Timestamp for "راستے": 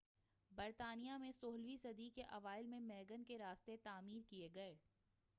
3.37-3.75